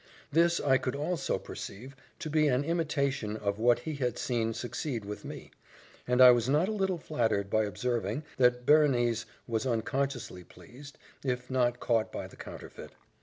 [0.31, 5.05] This I could also perceive to be an imitation of what he had seen suceed
[5.05, 5.51] with me;
[6.07, 11.51] and I was not a little flattered by observing, that Berenice was unconsciously pleased, if
[11.51, 12.93] not caught by the counterfeit.